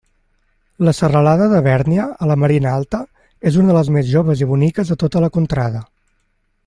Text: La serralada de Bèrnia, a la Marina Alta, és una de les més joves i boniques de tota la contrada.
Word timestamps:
La 0.87 0.93
serralada 0.99 1.49
de 1.51 1.59
Bèrnia, 1.67 2.07
a 2.27 2.29
la 2.31 2.37
Marina 2.45 2.71
Alta, 2.79 3.01
és 3.51 3.59
una 3.65 3.71
de 3.73 3.77
les 3.79 3.93
més 3.99 4.09
joves 4.15 4.43
i 4.47 4.49
boniques 4.55 4.93
de 4.95 4.99
tota 5.05 5.23
la 5.27 5.31
contrada. 5.37 5.85